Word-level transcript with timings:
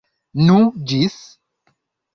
Nu, 0.47 0.55
ĝis! 0.93 1.21